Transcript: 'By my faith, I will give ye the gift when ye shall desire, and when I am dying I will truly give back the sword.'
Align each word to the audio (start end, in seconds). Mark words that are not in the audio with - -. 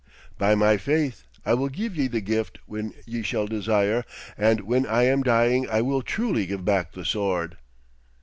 'By 0.39 0.55
my 0.55 0.77
faith, 0.77 1.25
I 1.45 1.53
will 1.53 1.69
give 1.69 1.95
ye 1.95 2.07
the 2.07 2.21
gift 2.21 2.57
when 2.65 2.95
ye 3.05 3.21
shall 3.21 3.45
desire, 3.45 4.03
and 4.35 4.61
when 4.61 4.87
I 4.87 5.03
am 5.03 5.21
dying 5.21 5.69
I 5.69 5.83
will 5.83 6.01
truly 6.01 6.47
give 6.47 6.65
back 6.65 6.93
the 6.93 7.05
sword.' 7.05 7.55